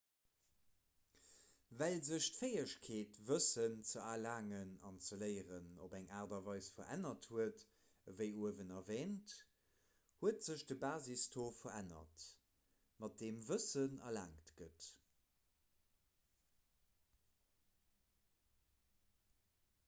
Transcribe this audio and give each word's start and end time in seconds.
well 1.79 1.97
sech 2.05 2.29
d'fäegkeet 2.37 3.17
wëssen 3.27 3.75
ze 3.89 4.05
erlaangen 4.13 4.71
an 4.89 4.97
ze 5.07 5.19
léieren 5.23 5.67
op 5.89 5.93
eng 5.99 6.07
aart 6.21 6.33
a 6.37 6.39
weis 6.47 6.69
verännert 6.79 7.27
huet 7.35 7.61
ewéi 8.13 8.29
uewen 8.45 8.73
erwäänt 8.79 9.35
huet 10.25 10.43
sech 10.49 10.65
de 10.73 10.79
basistaux 10.87 11.61
verännert 11.67 12.27
mat 13.05 13.21
deem 13.23 13.39
wëssen 13.53 14.01
erlaangt 14.11 14.53
gëtt 14.63 14.91